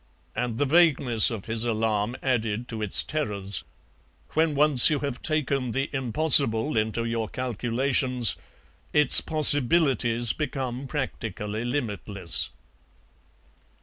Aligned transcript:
And 0.35 0.57
the 0.57 0.65
vagueness 0.65 1.29
of 1.29 1.45
his 1.45 1.63
alarm 1.63 2.15
added 2.23 2.67
to 2.69 2.81
its 2.81 3.03
terrors; 3.03 3.63
when 4.31 4.55
once 4.55 4.89
you 4.89 4.97
have 5.01 5.21
taken 5.21 5.73
the 5.73 5.91
Impossible 5.93 6.75
into 6.75 7.05
your 7.05 7.29
calculations 7.29 8.35
its 8.93 9.21
possibilities 9.21 10.33
become 10.33 10.87
practically 10.87 11.63
limitless. 11.63 12.49